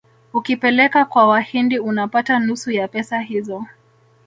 [0.33, 3.65] Ukipeleka kwa wahindi unapata nusu ya pesa hizo